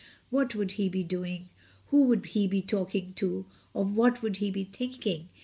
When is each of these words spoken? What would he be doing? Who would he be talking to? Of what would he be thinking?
What 0.31 0.55
would 0.55 0.71
he 0.71 0.89
be 0.89 1.03
doing? 1.03 1.49
Who 1.89 2.05
would 2.05 2.25
he 2.25 2.47
be 2.47 2.63
talking 2.63 3.13
to? 3.17 3.45
Of 3.75 3.95
what 3.95 4.23
would 4.23 4.37
he 4.37 4.49
be 4.49 4.63
thinking? 4.63 5.29